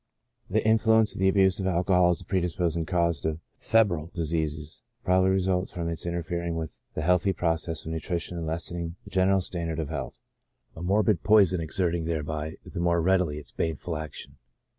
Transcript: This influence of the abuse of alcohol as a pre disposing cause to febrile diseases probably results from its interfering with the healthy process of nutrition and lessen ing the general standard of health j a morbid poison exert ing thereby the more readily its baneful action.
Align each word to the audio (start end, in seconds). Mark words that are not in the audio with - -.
This 0.49 0.63
influence 0.65 1.13
of 1.13 1.19
the 1.21 1.27
abuse 1.27 1.59
of 1.59 1.67
alcohol 1.67 2.09
as 2.09 2.21
a 2.21 2.25
pre 2.25 2.41
disposing 2.41 2.87
cause 2.87 3.21
to 3.21 3.37
febrile 3.59 4.09
diseases 4.15 4.81
probably 5.05 5.29
results 5.29 5.71
from 5.71 5.89
its 5.89 6.07
interfering 6.07 6.55
with 6.55 6.81
the 6.95 7.03
healthy 7.03 7.33
process 7.33 7.85
of 7.85 7.91
nutrition 7.91 8.35
and 8.35 8.47
lessen 8.47 8.77
ing 8.79 8.95
the 9.03 9.11
general 9.11 9.41
standard 9.41 9.77
of 9.77 9.89
health 9.89 10.15
j 10.73 10.79
a 10.79 10.81
morbid 10.81 11.21
poison 11.21 11.61
exert 11.61 11.93
ing 11.93 12.05
thereby 12.05 12.55
the 12.65 12.79
more 12.79 12.99
readily 12.99 13.37
its 13.37 13.51
baneful 13.51 13.95
action. 13.95 14.39